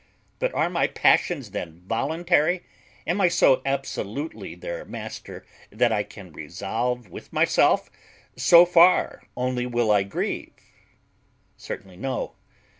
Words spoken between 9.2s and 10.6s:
only will I grieve?